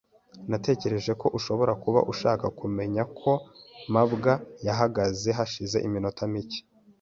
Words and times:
Natekereje 0.49 1.11
ko 1.21 1.27
ushobora 1.37 1.73
kuba 1.83 1.99
ushaka 2.11 2.45
kumenya 2.59 3.03
ko 3.19 3.31
mabwa 3.93 4.33
yahageze 4.67 5.29
hashize 5.37 5.77
iminota 5.87 6.21
mike. 6.33 6.59